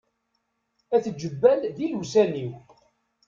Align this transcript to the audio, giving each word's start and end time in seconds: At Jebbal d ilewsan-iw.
At 0.95 1.05
Jebbal 1.19 1.61
d 1.75 1.77
ilewsan-iw. 1.85 2.53